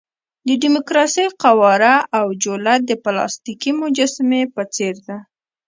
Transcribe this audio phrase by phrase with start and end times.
[0.47, 5.17] د ډیموکراسۍ قواره او جوله د پلاستیکي مجسمې په څېر ده.